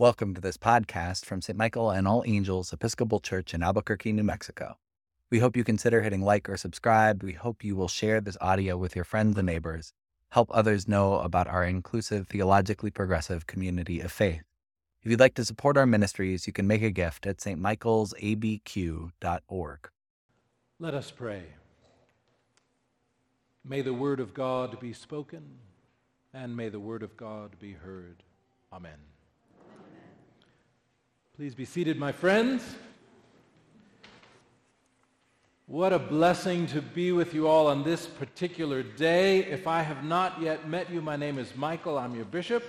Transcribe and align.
Welcome 0.00 0.32
to 0.32 0.40
this 0.40 0.56
podcast 0.56 1.26
from 1.26 1.42
St. 1.42 1.58
Michael 1.58 1.90
and 1.90 2.08
All 2.08 2.24
Angels 2.26 2.72
Episcopal 2.72 3.20
Church 3.20 3.52
in 3.52 3.62
Albuquerque, 3.62 4.14
New 4.14 4.22
Mexico. 4.22 4.78
We 5.28 5.40
hope 5.40 5.58
you 5.58 5.62
consider 5.62 6.00
hitting 6.00 6.22
like 6.22 6.48
or 6.48 6.56
subscribe. 6.56 7.22
We 7.22 7.34
hope 7.34 7.62
you 7.62 7.76
will 7.76 7.86
share 7.86 8.22
this 8.22 8.38
audio 8.40 8.78
with 8.78 8.96
your 8.96 9.04
friends 9.04 9.36
and 9.36 9.44
neighbors. 9.44 9.92
Help 10.30 10.48
others 10.54 10.88
know 10.88 11.18
about 11.18 11.48
our 11.48 11.64
inclusive, 11.64 12.28
theologically 12.28 12.90
progressive 12.90 13.46
community 13.46 14.00
of 14.00 14.10
faith. 14.10 14.40
If 15.02 15.10
you'd 15.10 15.20
like 15.20 15.34
to 15.34 15.44
support 15.44 15.76
our 15.76 15.84
ministries, 15.84 16.46
you 16.46 16.54
can 16.54 16.66
make 16.66 16.80
a 16.80 16.90
gift 16.90 17.26
at 17.26 17.36
stmichaelsabq.org. 17.36 19.90
Let 20.78 20.94
us 20.94 21.10
pray. 21.10 21.42
May 23.62 23.82
the 23.82 23.92
word 23.92 24.20
of 24.20 24.32
God 24.32 24.80
be 24.80 24.94
spoken, 24.94 25.42
and 26.32 26.56
may 26.56 26.70
the 26.70 26.80
word 26.80 27.02
of 27.02 27.18
God 27.18 27.58
be 27.60 27.74
heard. 27.74 28.22
Amen. 28.72 28.96
Please 31.40 31.54
be 31.54 31.64
seated, 31.64 31.98
my 31.98 32.12
friends. 32.12 32.62
What 35.68 35.90
a 35.90 35.98
blessing 35.98 36.66
to 36.66 36.82
be 36.82 37.12
with 37.12 37.32
you 37.32 37.48
all 37.48 37.66
on 37.66 37.82
this 37.82 38.04
particular 38.04 38.82
day. 38.82 39.38
If 39.46 39.66
I 39.66 39.80
have 39.80 40.04
not 40.04 40.42
yet 40.42 40.68
met 40.68 40.90
you, 40.90 41.00
my 41.00 41.16
name 41.16 41.38
is 41.38 41.56
Michael. 41.56 41.96
I'm 41.96 42.14
your 42.14 42.26
bishop. 42.26 42.62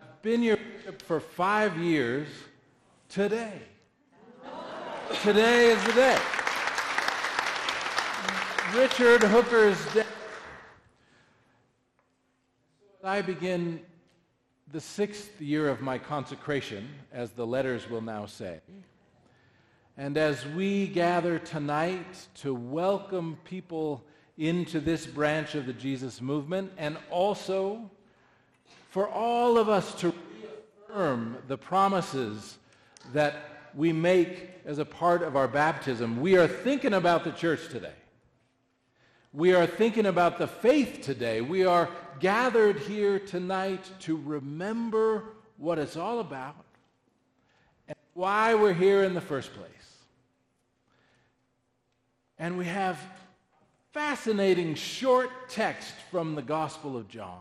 I've 0.00 0.22
been 0.22 0.44
your 0.44 0.56
bishop 0.56 1.02
for 1.02 1.18
five 1.18 1.76
years 1.76 2.28
today. 3.08 3.60
Today 5.24 5.72
is 5.72 5.82
the 5.82 5.92
day. 5.94 6.18
Richard 8.76 9.24
Hooker's 9.24 9.84
day. 9.92 10.04
I 13.02 13.22
begin 13.22 13.80
the 14.72 14.80
sixth 14.80 15.38
year 15.38 15.68
of 15.68 15.82
my 15.82 15.98
consecration, 15.98 16.88
as 17.12 17.32
the 17.32 17.46
letters 17.46 17.90
will 17.90 18.00
now 18.00 18.24
say. 18.24 18.58
And 19.98 20.16
as 20.16 20.46
we 20.46 20.86
gather 20.86 21.38
tonight 21.38 22.26
to 22.36 22.54
welcome 22.54 23.36
people 23.44 24.02
into 24.38 24.80
this 24.80 25.04
branch 25.04 25.54
of 25.54 25.66
the 25.66 25.74
Jesus 25.74 26.22
movement, 26.22 26.72
and 26.78 26.96
also 27.10 27.90
for 28.88 29.06
all 29.06 29.58
of 29.58 29.68
us 29.68 29.94
to 29.96 30.14
reaffirm 30.88 31.36
the 31.48 31.58
promises 31.58 32.56
that 33.12 33.68
we 33.74 33.92
make 33.92 34.52
as 34.64 34.78
a 34.78 34.86
part 34.86 35.22
of 35.22 35.36
our 35.36 35.48
baptism, 35.48 36.18
we 36.18 36.38
are 36.38 36.48
thinking 36.48 36.94
about 36.94 37.24
the 37.24 37.32
church 37.32 37.68
today. 37.68 37.92
We 39.34 39.54
are 39.54 39.66
thinking 39.66 40.04
about 40.04 40.36
the 40.36 40.46
faith 40.46 41.00
today. 41.00 41.40
We 41.40 41.64
are 41.64 41.88
gathered 42.20 42.78
here 42.80 43.18
tonight 43.18 43.82
to 44.00 44.16
remember 44.16 45.24
what 45.56 45.78
it's 45.78 45.96
all 45.96 46.20
about 46.20 46.66
and 47.88 47.96
why 48.12 48.54
we're 48.54 48.74
here 48.74 49.04
in 49.04 49.14
the 49.14 49.22
first 49.22 49.54
place. 49.54 49.70
And 52.38 52.58
we 52.58 52.66
have 52.66 52.98
fascinating 53.92 54.74
short 54.74 55.30
text 55.48 55.94
from 56.10 56.34
the 56.34 56.42
Gospel 56.42 56.98
of 56.98 57.08
John. 57.08 57.40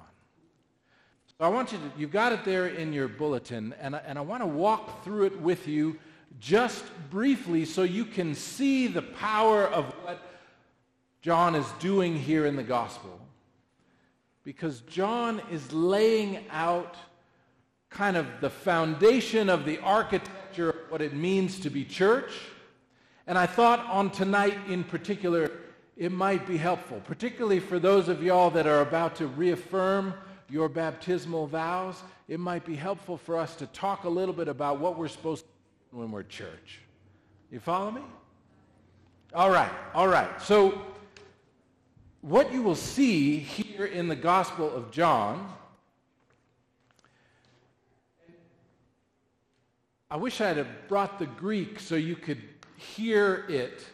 So 1.27 1.45
I 1.45 1.49
want 1.49 1.73
you 1.73 1.77
to, 1.77 1.91
you've 1.97 2.11
got 2.11 2.31
it 2.31 2.45
there 2.45 2.67
in 2.67 2.93
your 2.93 3.09
bulletin, 3.09 3.75
and 3.81 3.97
I, 3.97 4.01
and 4.07 4.17
I 4.17 4.21
want 4.21 4.43
to 4.43 4.47
walk 4.47 5.03
through 5.03 5.25
it 5.25 5.41
with 5.41 5.67
you 5.67 5.99
just 6.39 6.85
briefly 7.09 7.65
so 7.65 7.83
you 7.83 8.05
can 8.05 8.33
see 8.33 8.87
the 8.87 9.01
power 9.01 9.65
of 9.67 9.85
what 10.05 10.30
John 11.21 11.55
is 11.55 11.69
doing 11.79 12.15
here 12.17 12.45
in 12.45 12.55
the 12.55 12.63
gospel. 12.63 13.19
Because 14.43 14.81
John 14.81 15.41
is 15.51 15.71
laying 15.71 16.45
out 16.49 16.95
kind 17.91 18.17
of 18.17 18.25
the 18.39 18.49
foundation 18.49 19.49
of 19.49 19.65
the 19.65 19.79
architecture 19.79 20.69
of 20.69 20.75
what 20.89 21.01
it 21.01 21.13
means 21.13 21.59
to 21.59 21.69
be 21.69 21.85
church. 21.85 22.31
And 23.27 23.37
I 23.37 23.45
thought 23.45 23.79
on 23.85 24.09
tonight 24.09 24.57
in 24.67 24.83
particular, 24.83 25.51
it 25.95 26.11
might 26.11 26.47
be 26.47 26.57
helpful, 26.57 27.01
particularly 27.05 27.59
for 27.59 27.77
those 27.77 28.09
of 28.09 28.23
y'all 28.23 28.49
that 28.51 28.65
are 28.65 28.81
about 28.81 29.15
to 29.17 29.27
reaffirm 29.27 30.15
your 30.49 30.69
baptismal 30.69 31.45
vows. 31.47 32.01
It 32.27 32.39
might 32.39 32.65
be 32.65 32.75
helpful 32.75 33.17
for 33.17 33.37
us 33.37 33.55
to 33.57 33.67
talk 33.67 34.05
a 34.05 34.09
little 34.09 34.33
bit 34.33 34.47
about 34.47 34.79
what 34.79 34.97
we're 34.97 35.07
supposed 35.07 35.43
to 35.43 35.51
do 35.91 35.99
when 35.99 36.11
we're 36.11 36.23
church. 36.23 36.79
You 37.51 37.59
follow 37.59 37.91
me? 37.91 38.01
All 39.33 39.51
right, 39.51 39.71
all 39.93 40.07
right. 40.07 40.41
So 40.41 40.81
what 42.21 42.53
you 42.53 42.61
will 42.61 42.75
see 42.75 43.39
here 43.39 43.85
in 43.85 44.07
the 44.07 44.15
Gospel 44.15 44.71
of 44.73 44.91
John, 44.91 45.51
I 50.09 50.17
wish 50.17 50.39
I 50.39 50.53
had 50.53 50.87
brought 50.87 51.17
the 51.17 51.25
Greek 51.25 51.79
so 51.79 51.95
you 51.95 52.15
could 52.15 52.41
hear 52.77 53.45
it, 53.49 53.85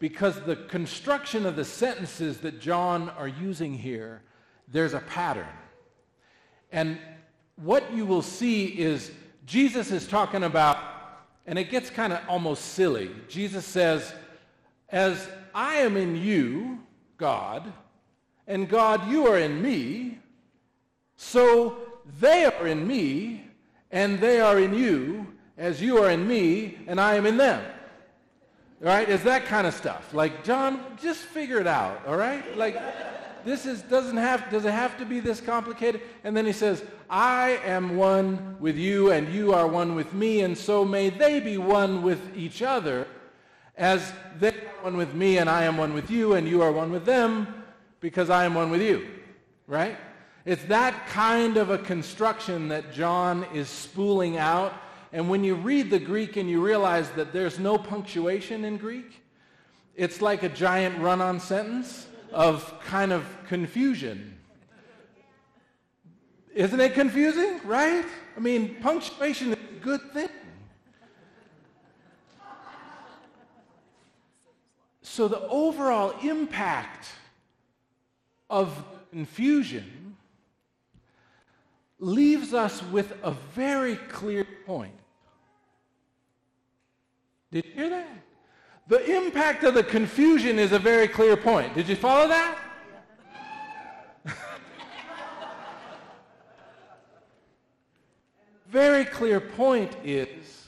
because 0.00 0.40
the 0.40 0.56
construction 0.56 1.46
of 1.46 1.54
the 1.54 1.64
sentences 1.64 2.38
that 2.38 2.60
John 2.60 3.08
are 3.10 3.28
using 3.28 3.74
here, 3.74 4.22
there's 4.68 4.94
a 4.94 5.00
pattern. 5.00 5.46
And 6.72 6.98
what 7.56 7.92
you 7.94 8.04
will 8.04 8.22
see 8.22 8.66
is 8.66 9.12
Jesus 9.46 9.92
is 9.92 10.08
talking 10.08 10.42
about, 10.42 10.78
and 11.46 11.58
it 11.58 11.70
gets 11.70 11.88
kind 11.88 12.12
of 12.12 12.20
almost 12.28 12.64
silly. 12.72 13.10
Jesus 13.28 13.64
says, 13.64 14.12
As 14.88 15.28
I 15.54 15.76
am 15.76 15.96
in 15.96 16.16
you, 16.16 16.73
God, 17.24 17.72
and 18.46 18.68
God, 18.68 19.08
you 19.08 19.26
are 19.28 19.38
in 19.38 19.62
me, 19.62 20.18
so 21.16 21.78
they 22.20 22.44
are 22.44 22.66
in 22.66 22.86
me, 22.86 23.46
and 23.90 24.20
they 24.20 24.40
are 24.40 24.60
in 24.60 24.74
you, 24.74 25.26
as 25.56 25.80
you 25.80 25.96
are 26.02 26.10
in 26.10 26.28
me, 26.28 26.76
and 26.86 27.00
I 27.00 27.14
am 27.14 27.24
in 27.24 27.38
them. 27.38 27.64
All 28.82 28.88
right? 28.88 29.08
It's 29.08 29.24
that 29.24 29.46
kind 29.46 29.66
of 29.66 29.72
stuff. 29.72 30.12
Like, 30.12 30.44
John, 30.44 30.84
just 31.00 31.20
figure 31.20 31.58
it 31.58 31.66
out, 31.66 32.06
all 32.06 32.18
right? 32.18 32.44
Like, 32.58 32.78
this 33.42 33.64
is, 33.64 33.80
doesn't 33.80 34.18
have, 34.18 34.50
does 34.50 34.66
it 34.66 34.72
have 34.72 34.98
to 34.98 35.06
be 35.06 35.18
this 35.18 35.40
complicated? 35.40 36.02
And 36.24 36.36
then 36.36 36.44
he 36.44 36.52
says, 36.52 36.84
I 37.08 37.58
am 37.64 37.96
one 37.96 38.58
with 38.60 38.76
you, 38.76 39.12
and 39.12 39.32
you 39.32 39.54
are 39.54 39.66
one 39.66 39.94
with 39.94 40.12
me, 40.12 40.42
and 40.42 40.58
so 40.58 40.84
may 40.84 41.08
they 41.08 41.40
be 41.40 41.56
one 41.56 42.02
with 42.02 42.36
each 42.36 42.60
other 42.60 43.06
as 43.76 44.12
they 44.38 44.48
are 44.48 44.82
one 44.82 44.96
with 44.96 45.14
me 45.14 45.38
and 45.38 45.48
I 45.50 45.64
am 45.64 45.76
one 45.76 45.94
with 45.94 46.10
you 46.10 46.34
and 46.34 46.48
you 46.48 46.62
are 46.62 46.72
one 46.72 46.90
with 46.90 47.04
them 47.04 47.64
because 48.00 48.30
I 48.30 48.44
am 48.44 48.54
one 48.54 48.70
with 48.70 48.82
you. 48.82 49.06
Right? 49.66 49.96
It's 50.44 50.64
that 50.64 51.06
kind 51.06 51.56
of 51.56 51.70
a 51.70 51.78
construction 51.78 52.68
that 52.68 52.92
John 52.92 53.44
is 53.54 53.68
spooling 53.68 54.36
out. 54.36 54.74
And 55.12 55.28
when 55.28 55.42
you 55.42 55.54
read 55.54 55.90
the 55.90 55.98
Greek 55.98 56.36
and 56.36 56.50
you 56.50 56.62
realize 56.62 57.10
that 57.12 57.32
there's 57.32 57.58
no 57.58 57.78
punctuation 57.78 58.64
in 58.64 58.76
Greek, 58.76 59.22
it's 59.94 60.20
like 60.20 60.42
a 60.42 60.48
giant 60.48 60.98
run 60.98 61.20
on 61.20 61.40
sentence 61.40 62.08
of 62.32 62.74
kind 62.84 63.12
of 63.12 63.24
confusion. 63.46 64.36
Isn't 66.52 66.80
it 66.80 66.94
confusing? 66.94 67.60
Right? 67.64 68.04
I 68.36 68.40
mean, 68.40 68.76
punctuation 68.82 69.52
is 69.52 69.58
a 69.58 69.80
good 69.80 70.12
thing. 70.12 70.28
So 75.14 75.28
the 75.28 75.46
overall 75.46 76.10
impact 76.24 77.06
of 78.50 78.84
confusion 79.12 80.16
leaves 82.00 82.52
us 82.52 82.82
with 82.82 83.14
a 83.22 83.30
very 83.30 83.94
clear 83.94 84.44
point. 84.66 84.98
Did 87.52 87.64
you 87.64 87.70
hear 87.74 87.90
that? 87.90 88.08
The 88.88 89.24
impact 89.24 89.62
of 89.62 89.74
the 89.74 89.84
confusion 89.84 90.58
is 90.58 90.72
a 90.72 90.80
very 90.80 91.06
clear 91.06 91.36
point. 91.36 91.76
Did 91.76 91.88
you 91.88 91.94
follow 91.94 92.26
that? 92.26 92.58
very 98.66 99.04
clear 99.04 99.38
point 99.38 99.96
is 100.02 100.63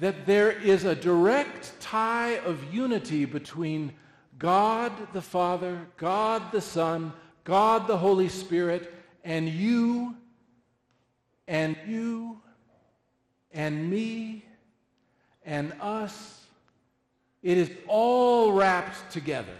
that 0.00 0.26
there 0.26 0.52
is 0.52 0.84
a 0.84 0.94
direct 0.94 1.72
tie 1.80 2.38
of 2.38 2.72
unity 2.72 3.24
between 3.24 3.92
God 4.38 4.92
the 5.12 5.22
Father, 5.22 5.86
God 5.96 6.52
the 6.52 6.60
Son, 6.60 7.12
God 7.42 7.88
the 7.88 7.96
Holy 7.96 8.28
Spirit, 8.28 8.94
and 9.24 9.48
you, 9.48 10.16
and 11.48 11.76
you, 11.86 12.40
and 13.52 13.90
me, 13.90 14.44
and 15.44 15.72
us. 15.80 16.44
It 17.42 17.58
is 17.58 17.70
all 17.88 18.52
wrapped 18.52 19.10
together 19.10 19.56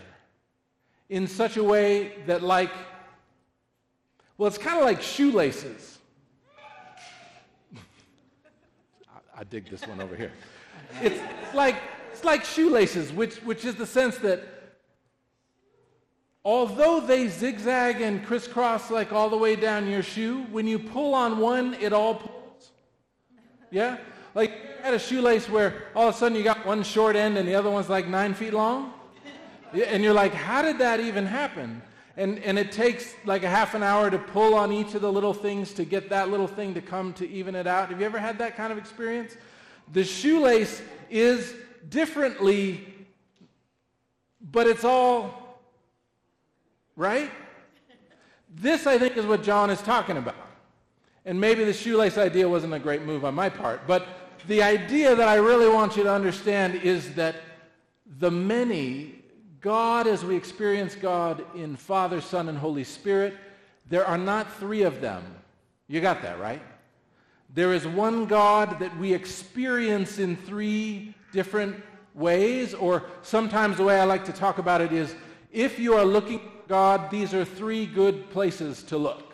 in 1.08 1.26
such 1.26 1.56
a 1.56 1.64
way 1.64 2.12
that, 2.26 2.43
like, 2.43 2.70
well, 4.37 4.46
it's 4.46 4.58
kind 4.58 4.79
of 4.79 4.85
like 4.85 5.02
shoelaces. 5.02 5.98
I 9.38 9.44
dig 9.44 9.70
this 9.70 9.87
one 9.87 10.00
over 10.00 10.17
here. 10.17 10.32
It's, 11.00 11.20
like, 11.55 11.76
it's 12.12 12.25
like 12.25 12.44
shoelaces, 12.44 13.12
which, 13.12 13.37
which 13.37 13.64
is 13.64 13.76
the 13.76 13.87
sense 13.87 14.19
that 14.19 14.43
although 16.44 16.99
they 16.99 17.29
zigzag 17.29 18.00
and 18.00 18.26
crisscross 18.26 18.90
like 18.90 19.12
all 19.12 19.31
the 19.31 19.37
way 19.37 19.55
down 19.55 19.87
your 19.87 20.02
shoe, 20.02 20.43
when 20.50 20.67
you 20.67 20.81
pull 20.81 21.14
on 21.14 21.38
one, 21.38 21.75
it 21.75 21.93
all 21.93 22.17
pulls. 22.17 22.70
Yeah? 23.70 23.99
Like 24.35 24.81
had 24.82 24.94
a 24.94 24.99
shoelace 24.99 25.49
where 25.49 25.85
all 25.94 26.08
of 26.08 26.17
a 26.17 26.19
sudden 26.19 26.37
you 26.37 26.43
got 26.43 26.67
one 26.67 26.82
short 26.82 27.14
end 27.14 27.38
and 27.38 27.46
the 27.46 27.55
other 27.55 27.70
one's 27.70 27.88
like 27.88 28.08
nine 28.08 28.35
feet 28.35 28.52
long? 28.52 28.93
And 29.73 30.02
you're 30.02 30.14
like, 30.14 30.35
how 30.35 30.62
did 30.62 30.79
that 30.79 30.99
even 30.99 31.26
happen? 31.26 31.81
And, 32.19 32.41
and 32.41 32.59
it 32.59 32.73
takes 32.73 33.15
like 33.25 33.44
a 33.44 33.49
half 33.49 33.75
an 33.75 33.85
hour 33.85 34.11
to 34.11 34.19
pull 34.19 34.55
on 34.56 34.73
each 34.73 34.94
of 34.94 35.03
the 35.03 35.11
little 35.11 35.32
things 35.32 35.73
to 35.75 35.85
get 35.85 36.11
that 36.11 36.31
little 36.31 36.49
thing 36.49 36.75
to 36.75 36.82
come 36.82 37.12
to 37.12 37.29
even 37.29 37.55
it 37.55 37.69
out. 37.69 37.91
Have 37.91 38.00
you 38.00 38.06
ever 38.06 38.19
had 38.19 38.38
that 38.38 38.56
kind 38.56 38.73
of 38.73 38.76
experience? 38.76 39.37
The 39.93 40.03
shoelace 40.03 40.82
is 41.09 41.55
differently, 41.88 42.93
but 44.50 44.67
it's 44.67 44.82
all 44.82 45.61
right. 46.97 47.31
This, 48.53 48.88
I 48.88 48.99
think, 48.99 49.17
is 49.17 49.25
what 49.25 49.44
John 49.44 49.71
is 49.71 49.81
talking 49.81 50.17
about. 50.17 50.35
And 51.25 51.41
maybe 51.41 51.62
the 51.62 51.73
shoelace 51.73 52.19
idea 52.19 52.49
wasn't 52.49 52.75
a 52.75 52.81
great 52.81 53.03
move 53.03 53.25
on 53.25 53.35
my 53.35 53.49
part, 53.49 53.87
but 53.87 54.09
the 54.49 54.61
idea 54.61 55.14
that 55.14 55.29
I 55.29 55.37
really 55.37 55.69
want 55.69 55.97
you 55.97 56.03
to 56.03 56.12
understand 56.12 56.75
is 56.82 57.14
that 57.14 57.37
the 58.19 58.31
many, 58.31 59.18
God 59.60 60.06
as 60.06 60.25
we 60.25 60.37
experience 60.37 60.94
God 60.94 61.44
in 61.55 61.76
Father, 61.76 62.20
Son, 62.20 62.49
and 62.49 62.56
Holy 62.56 62.84
Spirit, 62.84 63.34
there 63.88 64.06
are 64.06 64.19
not 64.19 64.52
three 64.58 64.82
of 64.82 65.00
them. 65.00 65.25
You 65.88 66.00
got 66.00 66.22
that, 66.22 66.38
right? 66.38 66.62
There 67.55 67.72
is 67.72 67.87
one 67.87 68.26
God 68.26 68.78
that 68.78 68.96
we 68.99 69.12
experience 69.12 70.19
in 70.19 70.37
three 70.37 71.14
different 71.32 71.82
ways, 72.14 72.75
or 72.75 73.05
sometimes 73.22 73.78
the 73.78 73.84
way 73.84 73.99
I 73.99 74.05
like 74.05 74.25
to 74.26 74.32
talk 74.32 74.58
about 74.58 74.81
it 74.81 74.93
is 74.93 75.14
if 75.50 75.78
you 75.78 75.94
are 75.94 76.04
looking 76.04 76.40
at 76.40 76.69
God, 76.69 77.11
these 77.11 77.32
are 77.32 77.44
three 77.44 77.87
good 77.87 78.28
places 78.31 78.82
to 78.84 78.99
look. 78.99 79.32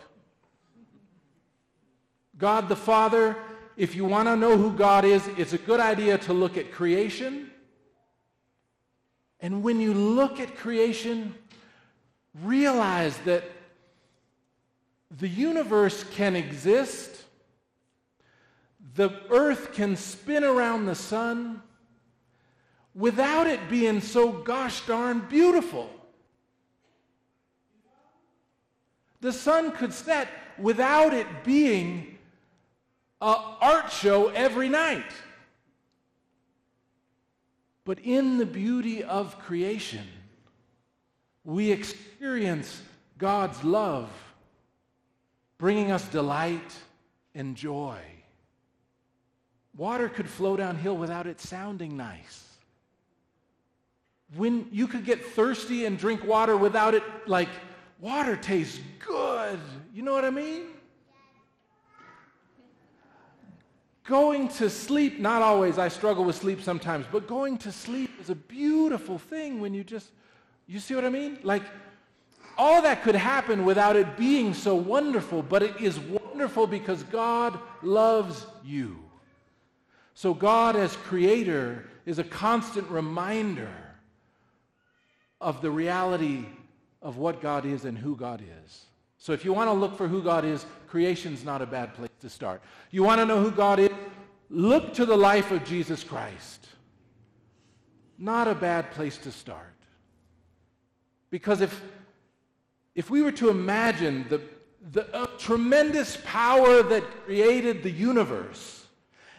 God 2.37 2.69
the 2.69 2.75
Father, 2.75 3.37
if 3.77 3.95
you 3.95 4.05
want 4.05 4.27
to 4.27 4.35
know 4.35 4.57
who 4.57 4.71
God 4.71 5.03
is, 5.03 5.27
it's 5.37 5.53
a 5.53 5.57
good 5.57 5.79
idea 5.79 6.17
to 6.19 6.33
look 6.33 6.57
at 6.57 6.71
creation. 6.71 7.51
And 9.45 9.61
when 9.61 9.79
you 9.79 9.93
look 9.93 10.39
at 10.39 10.57
creation, 10.57 11.35
realize 12.41 13.15
that 13.25 13.43
the 15.19 15.27
universe 15.27 16.03
can 16.03 16.35
exist 16.35 17.25
the 18.95 19.11
earth 19.29 19.71
can 19.73 19.97
spin 19.97 20.43
around 20.43 20.87
the 20.87 20.95
sun 20.95 21.61
without 22.95 23.45
it 23.45 23.69
being 23.69 24.01
so 24.01 24.31
gosh 24.31 24.81
darn 24.87 25.19
beautiful. 25.29 25.91
The 29.21 29.31
sun 29.31 29.73
could 29.73 29.93
set 29.93 30.27
without 30.57 31.13
it 31.13 31.27
being 31.43 32.17
an 33.21 33.35
art 33.61 33.91
show 33.91 34.29
every 34.29 34.69
night. 34.69 35.11
But 37.85 37.99
in 37.99 38.37
the 38.39 38.45
beauty 38.45 39.03
of 39.03 39.39
creation, 39.39 40.07
we 41.43 41.71
experience 41.71 42.81
God's 43.19 43.63
love, 43.63 44.09
bringing 45.59 45.91
us 45.91 46.05
delight 46.07 46.73
and 47.35 47.55
joy. 47.55 47.99
Water 49.77 50.09
could 50.09 50.27
flow 50.27 50.57
downhill 50.57 50.97
without 50.97 51.27
it 51.27 51.39
sounding 51.39 51.95
nice. 51.95 52.43
When 54.35 54.67
you 54.71 54.87
could 54.87 55.05
get 55.05 55.23
thirsty 55.23 55.85
and 55.85 55.97
drink 55.97 56.23
water 56.25 56.57
without 56.57 56.95
it, 56.95 57.03
like, 57.27 57.49
water 57.99 58.35
tastes 58.35 58.79
good. 58.99 59.59
You 59.93 60.01
know 60.01 60.13
what 60.13 60.25
I 60.25 60.31
mean? 60.31 60.63
Going 64.05 64.49
to 64.49 64.69
sleep, 64.69 65.19
not 65.19 65.41
always, 65.41 65.79
I 65.79 65.87
struggle 65.87 66.25
with 66.25 66.35
sleep 66.35 66.61
sometimes, 66.61 67.07
but 67.11 67.27
going 67.27 67.57
to 67.59 67.71
sleep 67.71 68.11
is 68.21 68.29
a 68.29 68.35
beautiful 68.35 69.17
thing 69.17 69.59
when 69.59 69.73
you 69.73 69.83
just, 69.83 70.11
you 70.67 70.79
see 70.79 70.93
what 70.93 71.05
I 71.05 71.09
mean? 71.09 71.39
Like, 71.41 71.63
all 72.57 72.83
that 72.83 73.01
could 73.01 73.15
happen 73.15 73.65
without 73.65 73.95
it 73.95 74.15
being 74.15 74.53
so 74.53 74.75
wonderful, 74.75 75.41
but 75.41 75.63
it 75.63 75.81
is 75.81 75.99
wonderful 75.99 76.67
because 76.67 77.01
God 77.03 77.59
loves 77.81 78.45
you. 78.63 78.99
So, 80.13 80.33
God 80.33 80.75
as 80.75 80.95
creator 80.95 81.85
is 82.05 82.19
a 82.19 82.23
constant 82.23 82.87
reminder 82.89 83.73
of 85.41 85.61
the 85.61 85.71
reality 85.71 86.45
of 87.01 87.17
what 87.17 87.41
God 87.41 87.65
is 87.65 87.85
and 87.85 87.97
who 87.97 88.15
God 88.15 88.41
is. 88.63 88.85
So, 89.25 89.33
if 89.33 89.43
you 89.43 89.53
want 89.53 89.71
to 89.71 89.73
look 89.73 89.97
for 89.97 90.07
who 90.07 90.21
God 90.21 90.45
is, 90.45 90.67
creation's 90.85 91.43
not 91.43 91.59
a 91.59 91.65
bad 91.65 91.95
place 91.95 92.11
to 92.21 92.29
start. 92.29 92.61
You 92.91 93.01
want 93.01 93.19
to 93.21 93.25
know 93.25 93.41
who 93.41 93.49
God 93.49 93.79
is? 93.79 93.89
Look 94.51 94.93
to 94.93 95.05
the 95.07 95.17
life 95.17 95.49
of 95.49 95.65
Jesus 95.65 96.03
Christ. 96.03 96.67
Not 98.19 98.47
a 98.47 98.53
bad 98.53 98.91
place 98.91 99.17
to 99.17 99.31
start. 99.31 99.73
Because 101.31 101.61
if, 101.61 101.81
if 102.93 103.09
we 103.09 103.23
were 103.23 103.31
to 103.31 103.49
imagine 103.49 104.27
the, 104.29 104.41
the 104.91 105.11
uh, 105.11 105.25
tremendous 105.39 106.19
power 106.23 106.83
that 106.83 107.03
created 107.25 107.81
the 107.81 107.89
universe, 107.89 108.85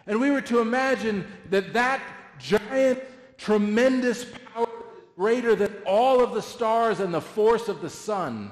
and 0.09 0.19
we 0.21 0.33
were 0.33 0.41
to 0.41 0.59
imagine 0.59 1.25
that 1.51 1.73
that 1.75 2.03
giant, 2.41 3.05
tremendous 3.39 4.27
power 4.53 4.67
greater 5.15 5.55
than 5.55 5.73
all 5.87 6.21
of 6.21 6.35
the 6.35 6.43
stars 6.43 6.99
and 6.99 7.15
the 7.15 7.21
force 7.21 7.69
of 7.69 7.81
the 7.81 7.91
sun, 7.91 8.51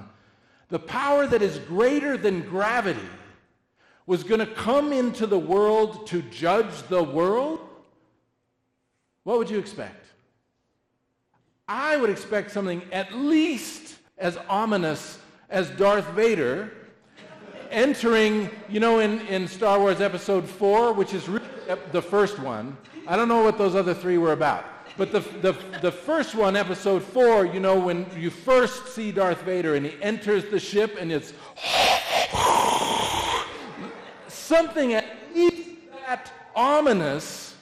the 0.74 0.78
power 0.80 1.24
that 1.24 1.40
is 1.40 1.60
greater 1.60 2.16
than 2.16 2.40
gravity, 2.40 3.08
was 4.06 4.24
going 4.24 4.40
to 4.40 4.54
come 4.54 4.92
into 4.92 5.24
the 5.24 5.38
world 5.38 6.04
to 6.08 6.20
judge 6.22 6.82
the 6.88 7.00
world, 7.00 7.60
what 9.22 9.38
would 9.38 9.48
you 9.48 9.60
expect? 9.60 10.04
I 11.68 11.96
would 11.96 12.10
expect 12.10 12.50
something 12.50 12.82
at 12.90 13.14
least 13.14 13.94
as 14.18 14.36
ominous 14.48 15.20
as 15.48 15.70
Darth 15.70 16.08
Vader 16.08 16.72
entering, 17.70 18.50
you 18.68 18.80
know, 18.80 18.98
in, 18.98 19.20
in 19.28 19.46
Star 19.46 19.78
Wars 19.78 20.00
Episode 20.00 20.44
4, 20.44 20.92
which 20.92 21.14
is 21.14 21.28
really 21.28 21.46
the 21.92 22.02
first 22.02 22.40
one. 22.40 22.76
I 23.06 23.14
don't 23.14 23.28
know 23.28 23.44
what 23.44 23.58
those 23.58 23.76
other 23.76 23.94
three 23.94 24.18
were 24.18 24.32
about. 24.32 24.64
But 24.96 25.10
the, 25.10 25.20
the, 25.20 25.52
the 25.82 25.90
first 25.90 26.36
one, 26.36 26.54
Episode 26.54 27.02
4, 27.02 27.46
you 27.46 27.58
know, 27.58 27.78
when 27.78 28.06
you 28.16 28.30
first 28.30 28.94
see 28.94 29.10
Darth 29.10 29.42
Vader 29.42 29.74
and 29.74 29.84
he 29.84 30.00
enters 30.00 30.44
the 30.44 30.60
ship 30.60 30.96
and 31.00 31.10
it's 31.10 31.32
something 34.28 34.94
at 34.94 35.04
least 35.34 35.80
that 36.06 36.30
ominous 36.54 37.56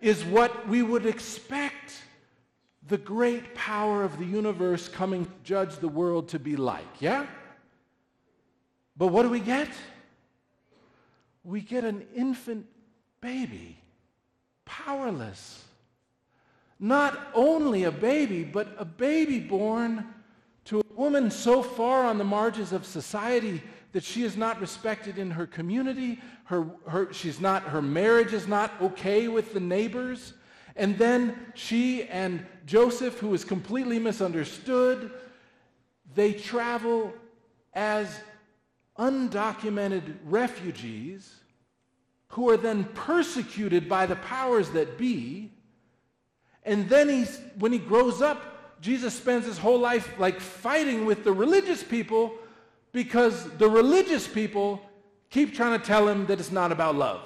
is 0.00 0.24
what 0.24 0.66
we 0.68 0.82
would 0.82 1.04
expect 1.04 2.02
the 2.88 2.96
great 2.96 3.54
power 3.54 4.02
of 4.02 4.18
the 4.18 4.24
universe 4.24 4.88
coming 4.88 5.26
to 5.26 5.30
judge 5.44 5.76
the 5.76 5.88
world 5.88 6.28
to 6.28 6.38
be 6.38 6.56
like, 6.56 6.88
yeah? 6.98 7.26
But 8.96 9.08
what 9.08 9.24
do 9.24 9.28
we 9.28 9.40
get? 9.40 9.68
We 11.44 11.60
get 11.60 11.84
an 11.84 12.06
infant 12.16 12.66
baby, 13.20 13.76
powerless. 14.64 15.64
Not 16.80 17.28
only 17.34 17.84
a 17.84 17.92
baby, 17.92 18.42
but 18.42 18.74
a 18.78 18.86
baby 18.86 19.38
born 19.38 20.06
to 20.64 20.80
a 20.80 20.94
woman 20.94 21.30
so 21.30 21.62
far 21.62 22.06
on 22.06 22.16
the 22.16 22.24
margins 22.24 22.72
of 22.72 22.86
society 22.86 23.62
that 23.92 24.02
she 24.02 24.22
is 24.22 24.36
not 24.36 24.60
respected 24.60 25.18
in 25.18 25.30
her 25.30 25.46
community. 25.46 26.20
Her, 26.44 26.66
her, 26.86 27.12
she's 27.12 27.38
not, 27.38 27.64
her 27.64 27.82
marriage 27.82 28.32
is 28.32 28.48
not 28.48 28.72
okay 28.80 29.28
with 29.28 29.52
the 29.52 29.60
neighbors. 29.60 30.32
And 30.74 30.96
then 30.96 31.52
she 31.54 32.04
and 32.04 32.46
Joseph, 32.64 33.18
who 33.18 33.34
is 33.34 33.44
completely 33.44 33.98
misunderstood, 33.98 35.10
they 36.14 36.32
travel 36.32 37.12
as 37.74 38.20
undocumented 38.98 40.16
refugees 40.24 41.40
who 42.28 42.48
are 42.48 42.56
then 42.56 42.84
persecuted 42.94 43.88
by 43.88 44.06
the 44.06 44.16
powers 44.16 44.70
that 44.70 44.96
be. 44.96 45.50
And 46.64 46.88
then 46.88 47.08
he's, 47.08 47.40
when 47.58 47.72
he 47.72 47.78
grows 47.78 48.20
up, 48.20 48.80
Jesus 48.80 49.14
spends 49.14 49.46
his 49.46 49.58
whole 49.58 49.78
life 49.78 50.18
like 50.18 50.40
fighting 50.40 51.04
with 51.04 51.24
the 51.24 51.32
religious 51.32 51.82
people 51.82 52.34
because 52.92 53.44
the 53.58 53.68
religious 53.68 54.26
people 54.26 54.80
keep 55.28 55.54
trying 55.54 55.78
to 55.78 55.84
tell 55.84 56.08
him 56.08 56.26
that 56.26 56.40
it's 56.40 56.50
not 56.50 56.72
about 56.72 56.96
love. 56.96 57.20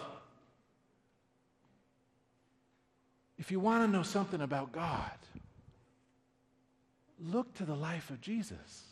If 3.39 3.51
you 3.51 3.61
want 3.61 3.85
to 3.85 3.89
know 3.91 4.03
something 4.03 4.41
about 4.41 4.73
God, 4.73 5.11
look 7.21 7.53
to 7.55 7.65
the 7.65 7.75
life 7.75 8.11
of 8.11 8.21
Jesus. 8.21 8.85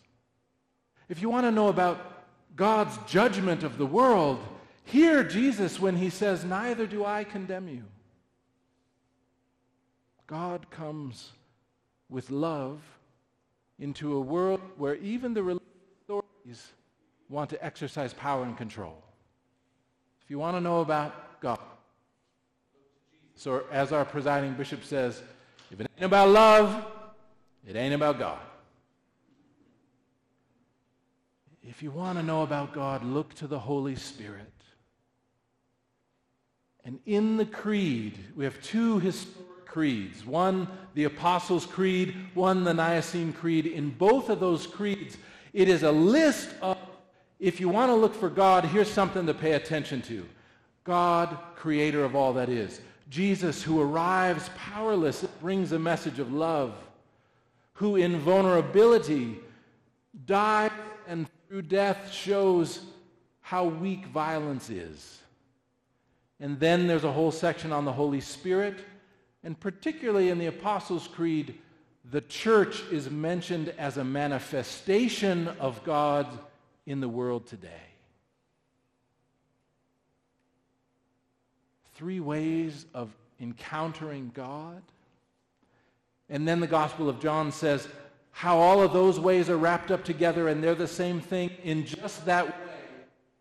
If 1.08 1.20
you 1.20 1.28
want 1.28 1.46
to 1.46 1.50
know 1.50 1.68
about 1.68 2.24
God's 2.56 2.96
judgment 3.10 3.62
of 3.62 3.78
the 3.78 3.86
world, 3.86 4.40
hear 4.84 5.24
Jesus 5.24 5.80
when 5.80 5.96
he 5.96 6.10
says, 6.10 6.44
Neither 6.44 6.86
do 6.86 7.04
I 7.04 7.24
condemn 7.24 7.68
you. 7.68 7.84
God 10.32 10.70
comes 10.70 11.32
with 12.08 12.30
love 12.30 12.80
into 13.78 14.16
a 14.16 14.20
world 14.20 14.62
where 14.78 14.94
even 14.94 15.34
the 15.34 15.42
religious 15.42 15.68
authorities 16.04 16.68
want 17.28 17.50
to 17.50 17.62
exercise 17.62 18.14
power 18.14 18.42
and 18.42 18.56
control. 18.56 18.96
If 20.24 20.30
you 20.30 20.38
want 20.38 20.56
to 20.56 20.62
know 20.62 20.80
about 20.80 21.38
God, 21.42 21.60
so 23.34 23.64
as 23.70 23.92
our 23.92 24.06
presiding 24.06 24.54
bishop 24.54 24.84
says, 24.84 25.22
if 25.70 25.78
it 25.78 25.90
ain't 25.98 26.06
about 26.06 26.30
love, 26.30 26.86
it 27.68 27.76
ain't 27.76 27.92
about 27.92 28.18
God. 28.18 28.40
If 31.62 31.82
you 31.82 31.90
want 31.90 32.18
to 32.18 32.22
know 32.22 32.40
about 32.40 32.72
God, 32.72 33.04
look 33.04 33.34
to 33.34 33.46
the 33.46 33.58
Holy 33.58 33.96
Spirit. 33.96 34.50
And 36.86 37.00
in 37.04 37.36
the 37.36 37.44
creed, 37.44 38.18
we 38.34 38.44
have 38.44 38.62
two 38.62 38.98
historic 38.98 39.51
creeds. 39.72 40.26
One, 40.26 40.68
the 40.92 41.04
Apostles' 41.04 41.64
Creed, 41.64 42.14
one, 42.34 42.62
the 42.62 42.74
Nicene 42.74 43.32
Creed. 43.32 43.64
In 43.64 43.88
both 43.88 44.28
of 44.28 44.38
those 44.38 44.66
creeds, 44.66 45.16
it 45.54 45.66
is 45.66 45.82
a 45.82 45.90
list 45.90 46.50
of, 46.60 46.76
if 47.40 47.58
you 47.58 47.70
want 47.70 47.88
to 47.88 47.94
look 47.94 48.14
for 48.14 48.28
God, 48.28 48.66
here's 48.66 48.90
something 48.90 49.24
to 49.24 49.32
pay 49.32 49.52
attention 49.52 50.02
to. 50.02 50.28
God, 50.84 51.38
creator 51.56 52.04
of 52.04 52.14
all 52.14 52.34
that 52.34 52.50
is. 52.50 52.82
Jesus, 53.08 53.62
who 53.62 53.80
arrives 53.80 54.50
powerless, 54.58 55.24
brings 55.40 55.72
a 55.72 55.78
message 55.78 56.18
of 56.18 56.34
love. 56.34 56.74
Who 57.74 57.96
in 57.96 58.18
vulnerability 58.18 59.38
dies 60.26 60.70
and 61.08 61.26
through 61.48 61.62
death 61.62 62.12
shows 62.12 62.80
how 63.40 63.64
weak 63.64 64.04
violence 64.06 64.68
is. 64.68 65.22
And 66.40 66.60
then 66.60 66.86
there's 66.86 67.04
a 67.04 67.12
whole 67.12 67.32
section 67.32 67.72
on 67.72 67.86
the 67.86 67.92
Holy 67.92 68.20
Spirit. 68.20 68.76
And 69.44 69.58
particularly 69.58 70.30
in 70.30 70.38
the 70.38 70.46
Apostles' 70.46 71.08
Creed, 71.08 71.58
the 72.10 72.20
church 72.20 72.82
is 72.90 73.10
mentioned 73.10 73.74
as 73.78 73.96
a 73.96 74.04
manifestation 74.04 75.48
of 75.60 75.82
God 75.84 76.26
in 76.86 77.00
the 77.00 77.08
world 77.08 77.46
today. 77.46 77.68
Three 81.94 82.20
ways 82.20 82.86
of 82.94 83.10
encountering 83.40 84.30
God. 84.34 84.82
And 86.28 86.46
then 86.46 86.60
the 86.60 86.66
Gospel 86.66 87.08
of 87.08 87.20
John 87.20 87.52
says 87.52 87.86
how 88.30 88.58
all 88.58 88.80
of 88.80 88.92
those 88.92 89.20
ways 89.20 89.50
are 89.50 89.58
wrapped 89.58 89.90
up 89.90 90.04
together 90.04 90.48
and 90.48 90.64
they're 90.64 90.74
the 90.74 90.88
same 90.88 91.20
thing 91.20 91.50
in 91.62 91.84
just 91.84 92.24
that 92.26 92.46
way. 92.46 92.54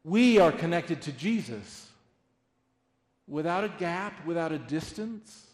We 0.04 0.40
are 0.40 0.52
connected 0.52 1.02
to 1.04 1.12
Jesus 1.12 1.88
without 3.28 3.64
a 3.64 3.70
gap, 3.70 4.26
without 4.26 4.52
a 4.52 4.58
distance. 4.58 5.51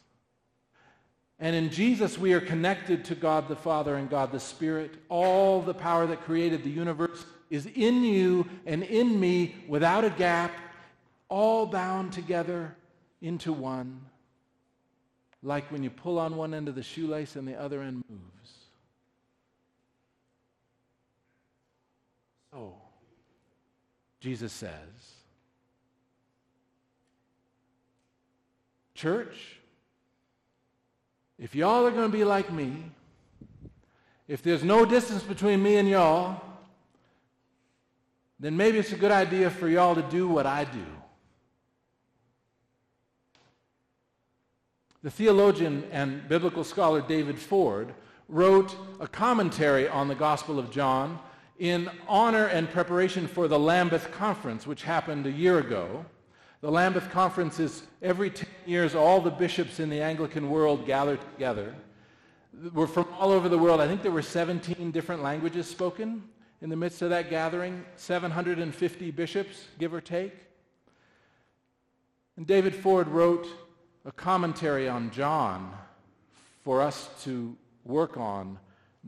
And 1.39 1.55
in 1.55 1.69
Jesus, 1.69 2.17
we 2.17 2.33
are 2.33 2.41
connected 2.41 3.05
to 3.05 3.15
God 3.15 3.47
the 3.47 3.55
Father 3.55 3.95
and 3.95 4.09
God 4.09 4.31
the 4.31 4.39
Spirit. 4.39 4.95
All 5.07 5.61
the 5.61 5.73
power 5.73 6.07
that 6.07 6.21
created 6.21 6.63
the 6.63 6.69
universe 6.69 7.25
is 7.49 7.67
in 7.75 8.03
you 8.03 8.47
and 8.65 8.83
in 8.83 9.19
me 9.19 9.55
without 9.67 10.03
a 10.03 10.09
gap, 10.09 10.51
all 11.29 11.67
bound 11.67 12.11
together 12.11 12.75
into 13.21 13.53
one. 13.53 14.01
Like 15.43 15.71
when 15.71 15.83
you 15.83 15.91
pull 15.91 16.17
on 16.17 16.35
one 16.35 16.53
end 16.53 16.67
of 16.67 16.75
the 16.75 16.83
shoelace 16.83 17.35
and 17.35 17.47
the 17.47 17.55
other 17.55 17.81
end 17.81 18.03
moves. 18.09 18.53
So, 22.51 22.73
Jesus 24.19 24.51
says, 24.51 24.71
Church, 28.95 29.59
if 31.39 31.55
y'all 31.55 31.85
are 31.85 31.91
going 31.91 32.11
to 32.11 32.17
be 32.17 32.23
like 32.23 32.51
me, 32.51 32.83
if 34.27 34.41
there's 34.41 34.63
no 34.63 34.85
distance 34.85 35.23
between 35.23 35.61
me 35.61 35.77
and 35.77 35.87
y'all, 35.87 36.41
then 38.39 38.55
maybe 38.57 38.77
it's 38.77 38.91
a 38.91 38.97
good 38.97 39.11
idea 39.11 39.49
for 39.49 39.67
y'all 39.67 39.95
to 39.95 40.01
do 40.03 40.27
what 40.27 40.45
I 40.45 40.63
do. 40.63 40.85
The 45.03 45.11
theologian 45.11 45.85
and 45.91 46.27
biblical 46.27 46.63
scholar 46.63 47.01
David 47.01 47.39
Ford 47.39 47.93
wrote 48.27 48.75
a 48.99 49.07
commentary 49.07 49.87
on 49.87 50.07
the 50.07 50.15
Gospel 50.15 50.59
of 50.59 50.69
John 50.69 51.19
in 51.59 51.89
honor 52.07 52.45
and 52.47 52.69
preparation 52.69 53.27
for 53.27 53.47
the 53.47 53.57
Lambeth 53.57 54.11
Conference, 54.11 54.67
which 54.67 54.83
happened 54.83 55.25
a 55.25 55.31
year 55.31 55.59
ago. 55.59 56.05
The 56.61 56.71
Lambeth 56.71 57.11
Conference 57.11 57.59
is 57.59 57.83
every 58.01 58.31
10 58.31 58.49
years, 58.65 58.95
all 58.95 59.21
the 59.21 59.29
bishops 59.29 59.79
in 59.79 59.89
the 59.89 60.01
Anglican 60.01 60.49
world 60.49 60.87
gather 60.87 61.17
together. 61.17 61.75
We're 62.73 62.87
from 62.87 63.05
all 63.19 63.31
over 63.31 63.47
the 63.47 63.59
world. 63.59 63.79
I 63.79 63.87
think 63.87 64.01
there 64.01 64.11
were 64.11 64.23
17 64.23 64.89
different 64.89 65.21
languages 65.21 65.67
spoken 65.67 66.23
in 66.61 66.69
the 66.69 66.75
midst 66.75 67.03
of 67.03 67.11
that 67.11 67.29
gathering, 67.29 67.85
750 67.95 69.11
bishops, 69.11 69.65
give 69.77 69.93
or 69.93 70.01
take. 70.01 70.33
And 72.37 72.47
David 72.47 72.73
Ford 72.73 73.07
wrote 73.07 73.47
a 74.05 74.11
commentary 74.11 74.89
on 74.89 75.11
John 75.11 75.71
for 76.63 76.81
us 76.81 77.09
to 77.23 77.55
work 77.83 78.17
on 78.17 78.57